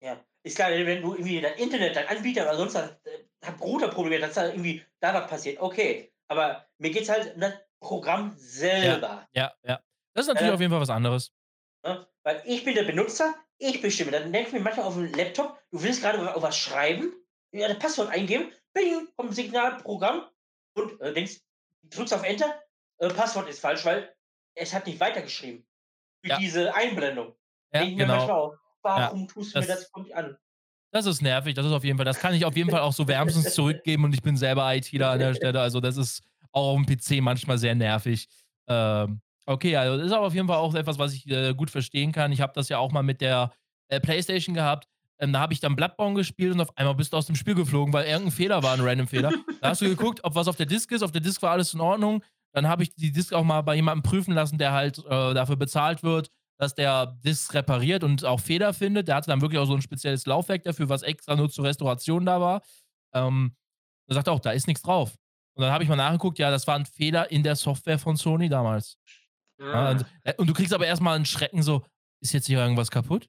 [0.00, 0.16] Ja.
[0.44, 4.20] Ist klar, wenn du irgendwie dein Internet, dein Anbieter oder sonst was, äh, hat Routerprobleme,
[4.20, 5.60] dass da irgendwie da was passiert.
[5.60, 6.12] Okay.
[6.28, 9.26] Aber mir geht es halt um das Programm selber.
[9.34, 9.80] Ja, ja.
[10.18, 11.32] Das ist natürlich Äh, auf jeden Fall was anderes.
[11.84, 12.04] Ne?
[12.24, 14.10] Weil ich bin der Benutzer, ich bestimme.
[14.10, 17.12] Dann denke ich mir manchmal auf dem Laptop, du willst gerade wa- was schreiben,
[17.52, 20.22] ja, das Passwort eingeben, bing, kommt ein Signalprogramm
[20.74, 21.36] und äh, denkst,
[21.84, 22.52] drückst auf Enter,
[22.98, 24.12] äh, Passwort ist falsch, weil
[24.56, 25.64] es hat nicht weitergeschrieben.
[26.24, 26.38] Für Ja.
[26.38, 27.36] diese Einblendung.
[27.72, 28.16] Ja, Denk ich mir genau.
[28.16, 30.36] manchmal auch, warum tust du mir Das- das kommt an?
[30.90, 32.92] Das ist nervig, das ist auf jeden Fall, das kann ich auf jeden Fall auch
[32.92, 36.72] so wärmstens zurückgeben und ich bin selber ITler an der Stelle, also das ist auch
[36.76, 38.26] auf dem PC manchmal sehr nervig.
[38.66, 41.70] Ähm, okay, also das ist aber auf jeden Fall auch etwas, was ich äh, gut
[41.70, 42.32] verstehen kann.
[42.32, 43.50] Ich habe das ja auch mal mit der
[43.88, 44.86] äh, PlayStation gehabt.
[45.18, 47.54] ähm, da habe ich dann Bloodborne gespielt und auf einmal bist du aus dem Spiel
[47.54, 49.32] geflogen, weil irgendein Fehler war, ein random Fehler.
[49.60, 51.02] Da hast du geguckt, ob was auf der Disk ist.
[51.02, 52.22] Auf der Disk war alles in Ordnung.
[52.52, 55.56] Dann habe ich die Disk auch mal bei jemandem prüfen lassen, der halt äh, dafür
[55.56, 59.08] bezahlt wird, dass der Disk repariert und auch Fehler findet.
[59.08, 62.24] Der hatte dann wirklich auch so ein spezielles Laufwerk dafür, was extra nur zur Restauration
[62.24, 62.62] da war.
[63.14, 63.56] Ähm,
[64.08, 65.14] er sagt auch, da ist nichts drauf.
[65.54, 68.16] Und dann habe ich mal nachgeguckt, ja, das war ein Fehler in der Software von
[68.16, 68.96] Sony damals.
[69.58, 71.84] Ja, und, äh, und, du kriegst aber erstmal einen Schrecken so,
[72.20, 73.28] ist jetzt hier irgendwas kaputt?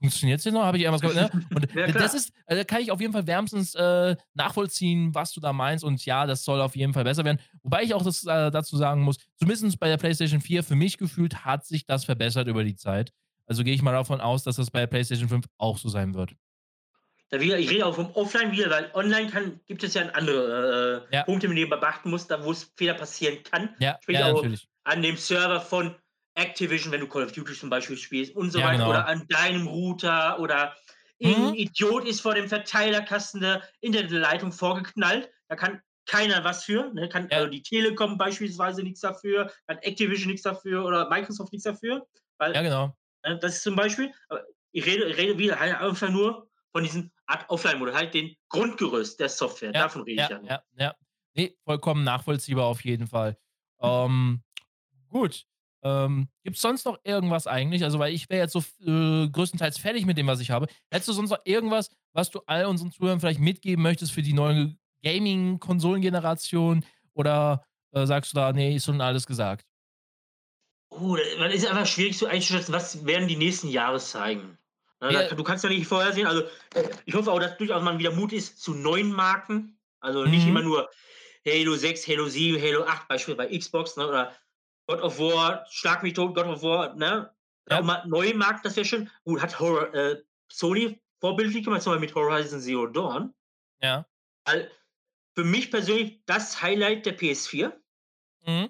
[0.00, 0.64] Funktioniert es hier noch?
[0.64, 1.34] Habe ich irgendwas kaputt?
[1.34, 1.46] Ne?
[1.54, 5.40] Und ja, das ist, also kann ich auf jeden Fall wärmstens äh, nachvollziehen, was du
[5.40, 5.84] da meinst.
[5.84, 7.38] Und ja, das soll auf jeden Fall besser werden.
[7.62, 10.98] Wobei ich auch das äh, dazu sagen muss, zumindest bei der PlayStation 4, für mich
[10.98, 13.12] gefühlt hat sich das verbessert über die Zeit.
[13.46, 16.14] Also gehe ich mal davon aus, dass das bei der PlayStation 5 auch so sein
[16.14, 16.34] wird.
[17.30, 21.06] Da wieder, ich rede auch vom Offline wieder, weil online kann, gibt es ja andere
[21.10, 21.22] äh, ja.
[21.22, 23.74] Punkte, mit denen man beachten muss, da wo es Fehler passieren kann.
[23.78, 24.68] Ja, ja, natürlich.
[24.84, 25.94] An dem Server von
[26.34, 28.78] Activision, wenn du Call of Duty zum Beispiel spielst und so ja, weiter.
[28.78, 28.90] Genau.
[28.90, 30.74] Oder an deinem Router oder
[31.18, 31.28] mhm.
[31.28, 35.30] irgendein Idiot ist vor dem Verteilerkasten der Internetleitung vorgeknallt.
[35.48, 36.92] Da kann keiner was für.
[36.94, 37.08] Ne?
[37.08, 37.38] Kann, ja.
[37.38, 42.06] Also die Telekom beispielsweise nichts dafür, kann Activision nichts dafür oder Microsoft nichts dafür.
[42.38, 42.96] Weil, ja, genau.
[43.24, 44.12] Ne, das ist zum Beispiel,
[44.72, 49.20] ich rede, ich rede wieder halt einfach nur von diesem Art Offline-Modus, halt den Grundgerüst
[49.20, 49.72] der Software.
[49.72, 50.40] Ja, Davon rede ja, ich ja.
[50.42, 50.94] Ja, ja.
[51.34, 53.38] Nee, vollkommen nachvollziehbar auf jeden Fall.
[53.80, 54.42] Ähm,
[55.12, 55.44] gut.
[55.84, 57.82] Ähm, Gibt es sonst noch irgendwas eigentlich?
[57.84, 60.66] Also, weil ich wäre jetzt so äh, größtenteils fertig mit dem, was ich habe.
[60.90, 64.32] Hättest du sonst noch irgendwas, was du all unseren Zuhörern vielleicht mitgeben möchtest für die
[64.32, 66.84] neue Gaming-Konsolengeneration?
[67.14, 69.66] Oder äh, sagst du da, nee, ist schon alles gesagt?
[70.90, 74.58] Oh, das ist einfach schwierig zu einzuschätzen, was werden die nächsten Jahre zeigen.
[75.00, 75.34] Ja.
[75.34, 76.28] Du kannst ja nicht vorhersehen.
[76.28, 76.42] Also,
[76.74, 79.78] äh, ich hoffe auch, dass durchaus mal wieder Mut ist zu neuen Marken.
[79.98, 80.50] Also nicht mhm.
[80.50, 80.90] immer nur
[81.46, 84.32] Halo 6, Halo 7, Halo 8, beispielsweise bei Xbox, ne, oder
[84.92, 87.34] God of War, Schlag mich tot, God of War, ne?
[87.70, 87.78] Ja.
[87.78, 89.10] Auch mal neue Marken, das wäre schön.
[89.24, 93.34] Gut, hat Horror, äh, Sony vorbildlich gemacht, zum Beispiel mit Horizon Zero Dawn.
[93.80, 94.06] Ja.
[94.44, 94.70] Weil
[95.34, 97.72] für mich persönlich das Highlight der PS4.
[98.44, 98.68] Mhm.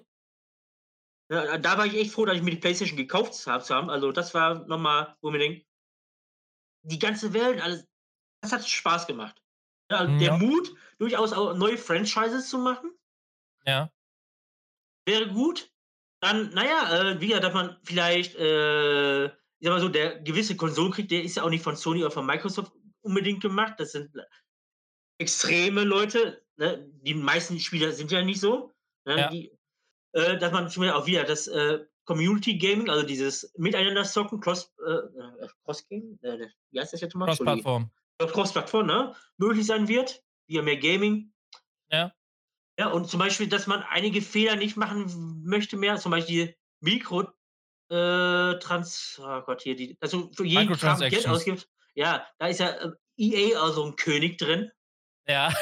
[1.29, 3.91] Ja, da war ich echt froh, dass ich mir die PlayStation gekauft habe.
[3.91, 5.65] Also, das war nochmal, wo mir denkt,
[6.83, 7.87] die ganze Welt, alles,
[8.41, 9.41] das hat Spaß gemacht.
[9.89, 10.19] Also ja.
[10.19, 12.91] Der Mut, durchaus auch neue Franchises zu machen.
[13.65, 13.91] Ja.
[15.05, 15.72] Wäre gut.
[16.23, 20.55] Dann, naja, äh, wie gesagt, dass man vielleicht, äh, ich sag mal so, der gewisse
[20.55, 23.73] Konsolenkrieg, der ist ja auch nicht von Sony oder von Microsoft unbedingt gemacht.
[23.77, 24.09] Das sind
[25.17, 26.41] extreme Leute.
[26.55, 26.89] Ne?
[27.01, 28.71] Die meisten Spieler sind ja nicht so.
[29.03, 29.19] Ne?
[29.19, 29.27] Ja.
[29.27, 29.51] Die,
[30.13, 34.39] äh, dass man zum Beispiel auch wieder das äh, Community Gaming, also dieses Miteinander zocken,
[34.39, 37.25] Cross, äh, äh Cross Game, äh, wie heißt das jetzt mal?
[37.25, 37.91] Cross-Plattform.
[38.19, 39.13] Cross-Plattform, ne?
[39.35, 41.33] Möglich sein wird, via mehr Gaming.
[41.91, 42.13] Ja.
[42.79, 47.21] Ja, und zum Beispiel, dass man einige Fehler nicht machen möchte mehr, zum Beispiel Mikro,
[47.89, 51.67] äh, Trans, oh Gott, hier, die, also für jeden Kram Geld ausgibt.
[51.93, 54.71] Ja, da ist ja äh, EA also ein König drin.
[55.27, 55.53] Ja.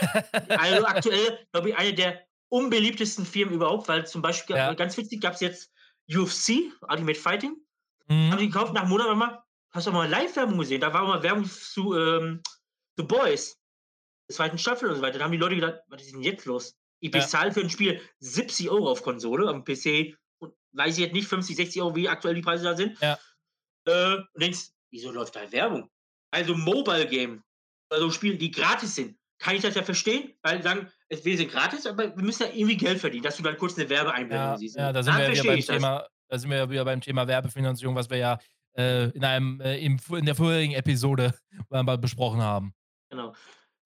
[0.49, 4.73] also aktuell, glaube ich, eine der unbeliebtesten Firmen überhaupt, weil zum Beispiel, ja.
[4.73, 5.71] ganz witzig, gab es jetzt
[6.09, 7.55] UFC, Ultimate Fighting.
[8.07, 8.31] Mhm.
[8.31, 10.81] Haben die gekauft nach einem Monat mal, hast du mal Live-Werbung gesehen?
[10.81, 12.41] Da war mal Werbung zu ähm,
[12.97, 13.57] The Boys,
[14.29, 15.19] der zweiten Staffel und so weiter.
[15.19, 16.77] Da haben die Leute gedacht, was ist denn jetzt los?
[17.01, 17.53] Ich bezahle ja.
[17.53, 21.55] für ein Spiel 70 Euro auf Konsole, am PC, und weiß ich jetzt nicht, 50,
[21.55, 22.97] 60 Euro, wie aktuell die Preise da sind.
[23.01, 23.17] Ja.
[23.85, 25.89] Äh, und denkst, wieso läuft da Werbung?
[26.31, 27.43] Also Mobile Game,
[27.89, 31.87] also Spiele, die gratis sind, kann ich das ja verstehen, weil sagen, wir sind gratis,
[31.87, 34.77] aber wir müssen ja irgendwie Geld verdienen, dass du dann kurz eine Werbeeinblendung ja, siehst.
[34.77, 37.95] Ja, da sind, wir wieder beim Thema, da sind wir ja wieder beim Thema Werbefinanzierung,
[37.95, 38.39] was wir ja
[38.77, 41.33] äh, in, einem, äh, im, in der vorherigen Episode
[41.99, 42.73] besprochen haben.
[43.09, 43.33] Genau.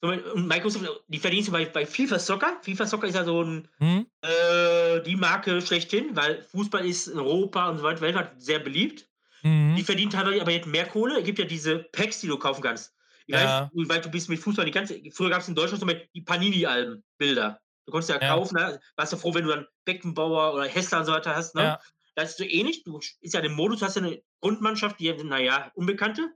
[0.08, 2.58] Und Microsoft, die verdienst du bei, bei FIFA Soccer.
[2.62, 4.06] FIFA Soccer ist ja so ein, hm?
[4.22, 9.08] äh, die Marke schlechthin, weil Fußball ist in Europa und so weiter weltweit sehr beliebt.
[9.44, 9.76] Mhm.
[9.76, 11.20] Die verdienen teilweise aber jetzt mehr Kohle.
[11.20, 12.94] Es gibt ja diese Packs, die du kaufen kannst.
[13.28, 13.70] Ja.
[13.74, 15.00] weiß, weil du bist mit Fußball die ganze.
[15.12, 17.60] Früher gab es in Deutschland so die Panini-Alben, Bilder.
[17.86, 18.36] Du konntest ja, ja.
[18.36, 18.80] kaufen, ne?
[18.96, 21.56] warst du froh, wenn du dann Beckenbauer oder Hessler und so weiter hast.
[21.56, 21.64] Ne?
[21.64, 21.80] Ja.
[22.16, 22.84] Das ist so ähnlich.
[22.84, 26.30] Du ist ja der Modus, du hast ja eine Grundmannschaft, die, naja, Unbekannte.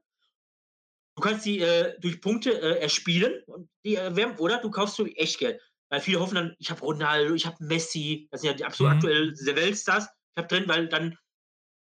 [1.20, 5.06] Du kannst die äh, durch Punkte äh, erspielen und die erwärmen, oder du kaufst du
[5.06, 5.60] Echtgeld.
[5.90, 8.94] Weil viele hoffen dann, ich habe Ronaldo, ich habe Messi, das sind ja die absolut
[8.94, 8.98] mhm.
[9.00, 10.06] aktuell der Weltstars.
[10.06, 11.18] Ich habe drin, weil dann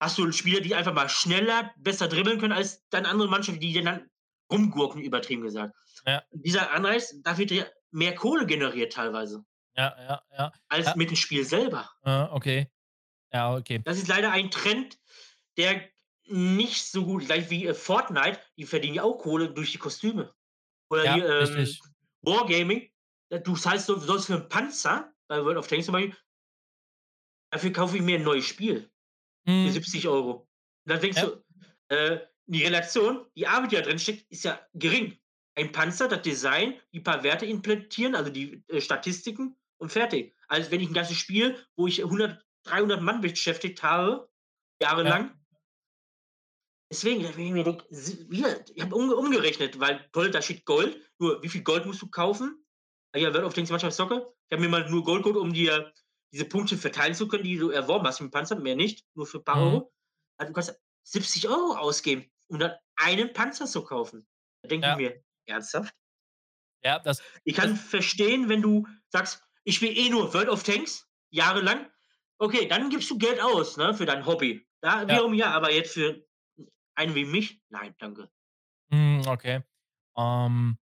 [0.01, 3.75] hast du Spieler, die einfach mal schneller, besser dribbeln können als dann andere Mannschaften, die
[3.83, 4.09] dann
[4.51, 5.77] rumgurken, übertrieben gesagt.
[6.07, 6.23] Ja.
[6.33, 9.45] Dieser Anreiz, da wird ja mehr Kohle generiert teilweise.
[9.77, 10.53] Ja, ja, ja.
[10.71, 10.97] Als ja.
[10.97, 11.91] mit dem Spiel selber.
[12.07, 12.71] Ja, okay.
[13.35, 13.83] Ja, okay.
[13.85, 14.99] Das ist leider ein Trend,
[15.59, 15.91] der
[16.31, 20.35] nicht so gut, gleich wie äh, Fortnite, die verdienen ja auch Kohle durch die Kostüme.
[20.91, 21.69] Oder ja, die, ähm,
[22.23, 22.91] Wargaming,
[23.31, 26.17] du zahlst so, sonst für einen Panzer, bei World of Tanks zum Beispiel,
[27.51, 28.91] dafür kaufe ich mir ein neues Spiel.
[29.45, 29.67] Mhm.
[29.67, 30.49] Für 70 Euro.
[30.85, 31.27] Und dann denkst ja.
[31.27, 31.45] du,
[31.89, 35.19] äh, die Relation, die Arbeit, die da drin steckt, ist ja gering.
[35.55, 40.35] Ein Panzer, das Design, die paar Werte implementieren, also die äh, Statistiken und fertig.
[40.49, 44.29] Also wenn ich ein ganzes Spiel, wo ich 100, 300 Mann beschäftigt habe,
[44.81, 45.40] jahrelang, ja.
[46.91, 51.01] Deswegen, ich habe umgerechnet, weil Gold, da steht Gold.
[51.19, 52.65] Nur, wie viel Gold musst du kaufen?
[53.15, 54.35] Ja, wird auf denkst manchmal Socke.
[54.49, 55.93] Ich habe mir mal nur Gold geholt, um dir
[56.33, 59.27] diese Punkte verteilen zu können, die du erworben hast mit dem Panzer, mehr nicht, nur
[59.27, 59.63] für ein paar mhm.
[59.63, 59.93] Euro.
[60.37, 64.27] Also du kannst 70 Euro ausgeben, um dann einen Panzer zu kaufen.
[64.63, 64.93] Da denke ja.
[64.93, 65.95] ich mir, ernsthaft?
[66.83, 67.23] Ja, das.
[67.45, 71.91] Ich kann das, verstehen, wenn du sagst, ich will eh nur World of Tanks, jahrelang.
[72.39, 74.67] Okay, dann gibst du Geld aus, ne, für dein Hobby.
[74.81, 75.09] Da ja.
[75.09, 76.25] wiederum ja, aber jetzt für
[77.01, 78.29] einen wie mich, nein, danke.
[78.93, 79.63] Hm, okay.
[80.17, 80.77] Ähm,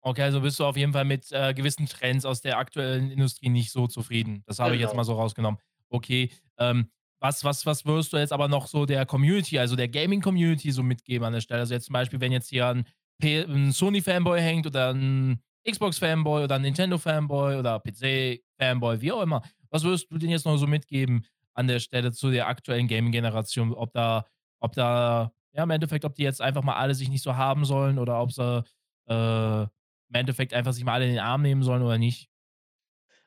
[0.00, 3.50] okay, also bist du auf jeden Fall mit äh, gewissen Trends aus der aktuellen Industrie
[3.50, 4.42] nicht so zufrieden.
[4.46, 4.74] Das habe genau.
[4.76, 5.00] ich jetzt genau.
[5.00, 5.60] mal so rausgenommen.
[5.90, 9.88] Okay, ähm, was, was, was würdest du jetzt aber noch so der Community, also der
[9.88, 11.60] Gaming-Community so mitgeben an der Stelle?
[11.60, 12.86] Also jetzt zum Beispiel, wenn jetzt hier ein,
[13.22, 19.42] ein Sony-Fanboy hängt oder ein Xbox-Fanboy oder ein Nintendo-Fanboy oder PC-Fanboy, wie auch immer.
[19.70, 23.72] Was würdest du denn jetzt noch so mitgeben an der Stelle zu der aktuellen Gaming-Generation?
[23.72, 24.26] Ob da
[24.62, 27.64] ob da, ja, im Endeffekt, ob die jetzt einfach mal alle sich nicht so haben
[27.64, 28.64] sollen oder ob sie
[29.08, 32.30] äh, im Endeffekt einfach sich mal alle in den Arm nehmen sollen oder nicht.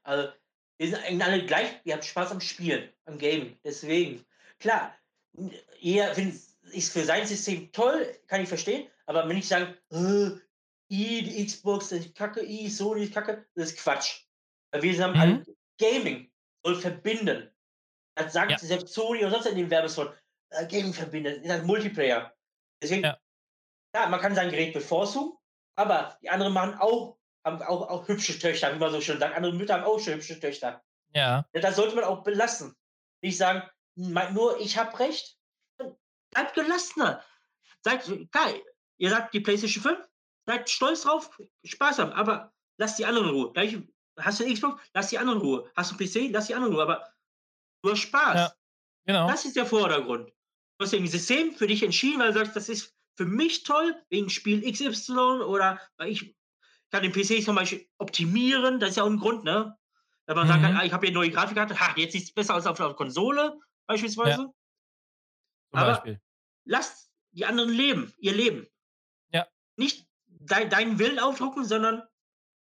[0.03, 0.29] Also,
[0.77, 3.57] wir sind eigentlich alle gleich, ihr habt Spaß am Spielen, am Gaming.
[3.63, 4.25] Deswegen,
[4.59, 4.93] klar,
[5.79, 10.31] jeder findet ist für sein System toll, kann ich verstehen, aber wenn ich sage, äh,
[10.91, 14.25] I, die Xbox, das ist Kacke, I, Sony ist Kacke, das ist Quatsch.
[14.71, 15.19] Weil wir haben mhm.
[15.19, 15.47] halt
[15.79, 16.31] Gaming
[16.63, 17.49] soll verbinden.
[18.15, 18.57] Das sagt ja.
[18.57, 20.15] selbst Sony oder sonst in den Werbespots äh,
[20.63, 22.33] Gaming verbindet, ist halt Multiplayer.
[22.81, 23.17] Deswegen, ja.
[23.93, 24.07] ja.
[24.07, 25.37] man kann sein Gerät bevorzugen,
[25.75, 29.35] aber die anderen machen auch, haben auch, auch hübsche Töchter, wie man so schön sagt.
[29.35, 30.83] Andere Mütter haben auch schon hübsche Töchter.
[31.13, 31.45] Ja.
[31.53, 32.75] ja das sollte man auch belassen.
[33.21, 33.63] Nicht sagen,
[33.95, 35.37] nur ich habe recht.
[36.31, 37.23] Bleibt gelassener.
[37.81, 38.61] Seid geil.
[38.97, 40.09] Ihr sagt die PlayStation 5,
[40.45, 41.29] seid stolz drauf,
[41.63, 43.53] Spaß haben, aber lasst die anderen in Ruhe.
[43.53, 43.77] Gleich,
[44.17, 45.71] hast du Xbox, lass die anderen in Ruhe.
[50.79, 54.29] Hast ein System für dich entschieden, weil du sagst, das ist für mich toll, wegen
[54.29, 56.35] Spiel XY oder weil ich
[56.91, 59.77] kann den PC zum Beispiel optimieren, das ist ja auch ein Grund, ne?
[60.25, 60.51] Wenn man mhm.
[60.51, 62.93] sagt, ah, ich habe hier neue Grafikkarte, ha, jetzt sieht es besser aus auf der
[62.93, 64.41] Konsole, beispielsweise.
[64.41, 64.53] Ja.
[65.71, 66.21] Aber Beispiel.
[66.65, 68.67] lasst die anderen leben, ihr Leben.
[69.31, 69.47] Ja.
[69.75, 72.03] Nicht de deinen Willen aufdrucken, sondern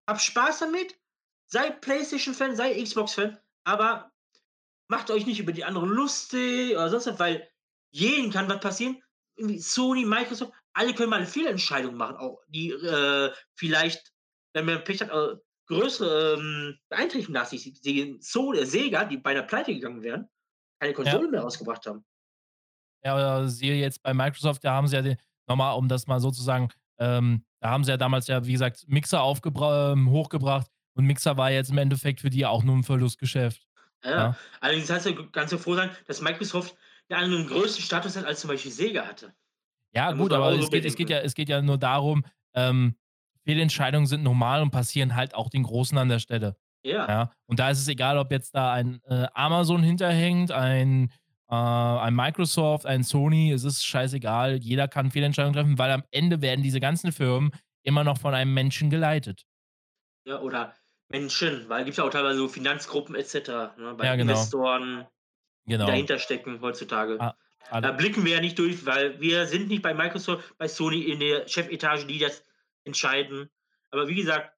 [0.08, 1.00] hab Spaß damit,
[1.48, 4.12] sei PlayStation-Fan, sei Xbox-Fan, aber
[4.88, 7.50] macht euch nicht über die anderen lustig oder sonst was, weil
[7.95, 9.01] jedem kann was passieren.
[9.58, 14.12] Sony, Microsoft, alle können mal eine Fehlentscheidung machen, auch die äh, vielleicht,
[14.53, 15.36] wenn man Pech hat, äh,
[15.67, 18.17] größere ähm, Beeinträchtigungen nach sich sehen.
[18.21, 20.29] So, der Sega, die beinahe pleite gegangen wären,
[20.79, 21.31] keine Konsole ja.
[21.31, 22.05] mehr rausgebracht haben.
[23.03, 26.19] Ja, aber siehe jetzt bei Microsoft, da haben sie ja den, nochmal, um das mal
[26.19, 31.38] sozusagen, ähm, da haben sie ja damals ja, wie gesagt, Mixer ähm, hochgebracht und Mixer
[31.38, 33.65] war jetzt im Endeffekt für die auch nur ein Verlustgeschäft.
[34.03, 34.38] Ja, ja.
[34.60, 36.75] allerdings kannst du ganz froh sein, dass Microsoft
[37.10, 39.34] der einen größeren Status hat, als zum Beispiel Sega hatte.
[39.94, 42.96] Ja, da gut, aber es geht, es, geht ja, es geht ja nur darum, ähm,
[43.46, 46.58] Fehlentscheidungen sind normal und passieren halt auch den Großen an der Stelle.
[46.84, 47.08] Ja.
[47.08, 47.32] ja?
[47.46, 51.12] Und da ist es egal, ob jetzt da ein äh, Amazon hinterhängt, ein,
[51.50, 54.58] äh, ein Microsoft, ein Sony, es ist scheißegal.
[54.58, 57.52] Jeder kann Fehlentscheidungen treffen, weil am Ende werden diese ganzen Firmen
[57.84, 59.46] immer noch von einem Menschen geleitet.
[60.28, 60.74] Ja, oder
[61.10, 63.34] Menschen, weil es gibt ja auch teilweise so Finanzgruppen etc.
[63.78, 64.34] Ne, bei ja, genau.
[64.34, 65.06] Investoren
[65.65, 65.88] genau.
[65.88, 67.19] dahinter stecken heutzutage.
[67.69, 71.04] Ah, da blicken wir ja nicht durch, weil wir sind nicht bei Microsoft, bei Sony
[71.04, 72.43] in der Chefetage, die das
[72.84, 73.49] entscheiden.
[73.91, 74.56] Aber wie gesagt,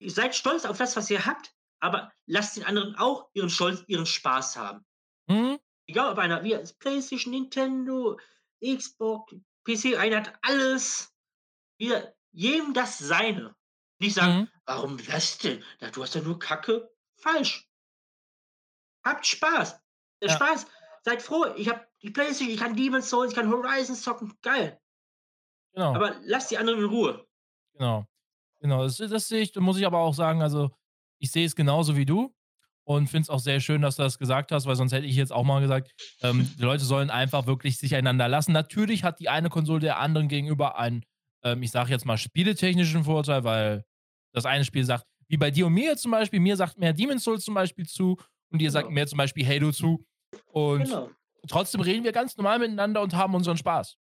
[0.00, 4.06] seid stolz auf das, was ihr habt, aber lasst den anderen auch ihren Stolz, ihren
[4.06, 4.84] Spaß haben.
[5.28, 5.58] Mhm.
[5.86, 8.18] Egal ob einer, wie PlayStation, Nintendo,
[8.62, 11.14] Xbox, PC, einer hat alles.
[11.78, 13.54] Wir, jedem das seine.
[14.00, 14.48] Nicht sagen, mhm.
[14.66, 15.64] warum das denn?
[15.92, 16.90] Du hast ja nur Kacke.
[17.16, 17.67] Falsch.
[19.08, 19.80] Habt Spaß.
[20.20, 20.34] Der ja.
[20.34, 20.66] Spaß.
[21.02, 21.46] Seid froh.
[21.56, 24.34] Ich habe die Playstation, ich kann Demon's Souls, ich kann Horizon zocken.
[24.42, 24.78] Geil.
[25.72, 25.94] Genau.
[25.94, 27.26] Aber lasst die anderen in Ruhe.
[27.74, 28.04] Genau.
[28.60, 28.82] Genau.
[28.82, 30.70] Das, das sehe ich, muss ich aber auch sagen, also
[31.18, 32.34] ich sehe es genauso wie du
[32.84, 35.16] und finde es auch sehr schön, dass du das gesagt hast, weil sonst hätte ich
[35.16, 35.92] jetzt auch mal gesagt,
[36.22, 38.52] ähm, die Leute sollen einfach wirklich sich einander lassen.
[38.52, 41.04] Natürlich hat die eine Konsole der anderen gegenüber einen,
[41.44, 43.84] ähm, ich sage jetzt mal, spieletechnischen Vorteil, weil
[44.32, 47.24] das eine Spiel sagt, wie bei dir und mir zum Beispiel, mir sagt mehr Demon's
[47.24, 48.16] Souls zum Beispiel zu
[48.50, 48.80] und ihr genau.
[48.80, 50.04] sagt mir zum Beispiel Halo zu.
[50.46, 51.10] Und genau.
[51.48, 53.96] trotzdem reden wir ganz normal miteinander und haben unseren Spaß.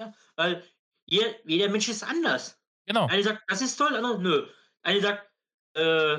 [0.00, 0.62] Ja, weil
[1.06, 2.58] jeder, jeder Mensch ist anders.
[2.86, 3.06] Genau.
[3.06, 4.46] Einer sagt, das ist toll, der andere, nö.
[4.82, 5.30] Einer sagt,
[5.74, 6.18] äh,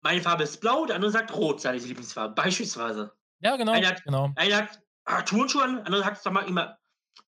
[0.00, 3.12] meine Farbe ist blau, der andere sagt rot, seine Lieblingsfarbe, beispielsweise.
[3.40, 3.72] Ja, genau.
[3.72, 4.32] Einer hat, genau.
[4.36, 6.78] Einer hat ah, Turnschuhe an, der andere sagt, sag mal immer,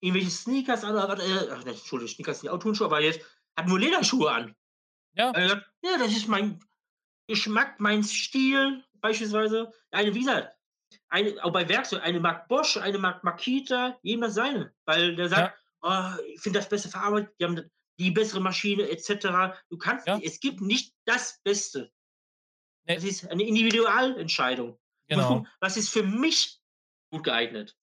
[0.01, 3.21] irgendwelche Sneakers an, oder, äh, ach, Entschuldigung, Sneakers sind auch Turnschuhe, aber jetzt
[3.57, 4.55] hat nur Lederschuhe an.
[5.15, 5.31] Ja.
[5.33, 6.61] Äh, ja, das ist mein
[7.27, 9.73] Geschmack, mein Stil, beispielsweise.
[9.91, 10.57] Eine, wie gesagt,
[11.09, 14.73] eine, auch bei Werkzeugen, eine mag Bosch, eine mag Makita, jedem das seine.
[14.85, 16.17] Weil der sagt, ja.
[16.17, 19.59] oh, ich finde das besser verarbeitet, die haben die bessere Maschine, etc.
[19.69, 20.19] Du kannst, ja.
[20.23, 21.93] es gibt nicht das Beste.
[22.87, 22.95] Nee.
[22.95, 24.79] Das ist eine Individualentscheidung.
[25.09, 25.45] Genau.
[25.61, 26.61] Was ist für mich
[27.11, 27.77] gut geeignet?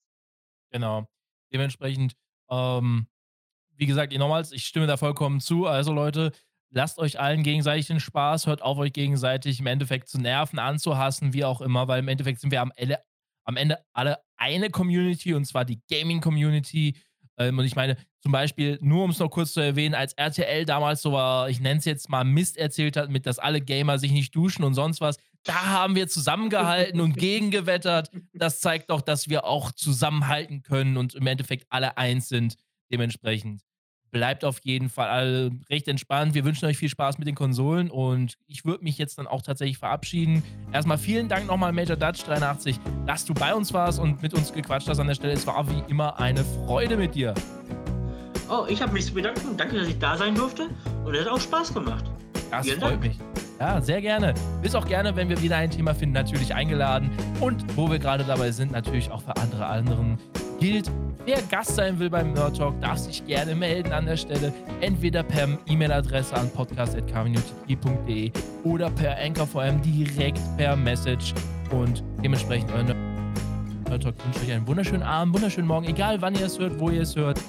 [0.71, 1.07] Genau.
[1.53, 2.15] Dementsprechend,
[2.49, 3.07] ähm,
[3.75, 5.65] wie gesagt, nochmals, ich stimme da vollkommen zu.
[5.67, 6.31] Also Leute,
[6.77, 11.33] lasst euch allen gegenseitig den Spaß, hört auf, euch gegenseitig im Endeffekt zu nerven, anzuhassen,
[11.33, 12.99] wie auch immer, weil im Endeffekt sind wir am Ende,
[13.43, 16.95] am Ende alle eine Community und zwar die Gaming-Community.
[17.39, 20.65] Ähm, und ich meine, zum Beispiel, nur um es noch kurz zu erwähnen, als RTL
[20.65, 23.97] damals so war, ich nenne es jetzt mal Mist erzählt hat, mit dass alle Gamer
[23.97, 28.11] sich nicht duschen und sonst was, da haben wir zusammengehalten und gegengewettert.
[28.33, 32.55] Das zeigt doch, dass wir auch zusammenhalten können und im Endeffekt alle eins sind.
[32.91, 33.63] Dementsprechend
[34.11, 36.33] bleibt auf jeden Fall alle recht entspannt.
[36.33, 39.41] Wir wünschen euch viel Spaß mit den Konsolen und ich würde mich jetzt dann auch
[39.41, 40.43] tatsächlich verabschieden.
[40.71, 44.53] Erstmal vielen Dank nochmal, Major Dutch 83, dass du bei uns warst und mit uns
[44.53, 45.33] gequatscht hast an der Stelle.
[45.33, 47.33] Es war wie immer eine Freude mit dir.
[48.49, 49.57] Oh, ich habe mich zu bedanken.
[49.57, 50.69] Danke, dass ich da sein durfte
[51.03, 52.05] und es hat auch Spaß gemacht.
[52.49, 53.03] Das vielen freut Dank.
[53.03, 53.17] mich.
[53.59, 54.33] Ja, sehr gerne.
[54.61, 57.09] Bist auch gerne, wenn wir wieder ein Thema finden, natürlich eingeladen.
[57.41, 60.19] Und wo wir gerade dabei sind, natürlich auch für andere anderen
[60.59, 60.91] gilt,
[61.25, 64.53] wer Gast sein will beim Nerd Talk, darf sich gerne melden an der Stelle.
[64.81, 68.31] Entweder per E-Mail-Adresse an podcast.community.de
[68.63, 71.33] oder per Anchor vor allem direkt per Message.
[71.71, 76.45] Und dementsprechend euer Nerd Talk wünsche euch einen wunderschönen Abend, wunderschönen Morgen, egal wann ihr
[76.45, 77.39] es hört, wo ihr es hört.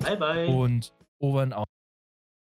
[0.00, 0.46] Bye, bye.
[0.48, 1.71] Und over and out.